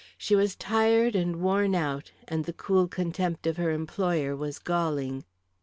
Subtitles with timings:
[0.17, 5.25] She was tired and worn out, and the cool contempt of her employer was galling.